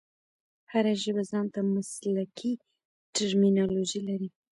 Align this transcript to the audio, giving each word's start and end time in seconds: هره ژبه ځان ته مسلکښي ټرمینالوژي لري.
هره 0.71 0.93
ژبه 1.03 1.23
ځان 1.31 1.45
ته 1.53 1.59
مسلکښي 1.73 2.53
ټرمینالوژي 3.15 4.01
لري. 4.09 4.29